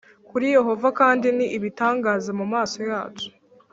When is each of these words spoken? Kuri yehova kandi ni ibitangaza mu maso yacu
Kuri 0.29 0.45
yehova 0.55 0.87
kandi 0.99 1.27
ni 1.37 1.45
ibitangaza 1.57 2.31
mu 2.39 2.45
maso 2.53 2.77
yacu 2.91 3.29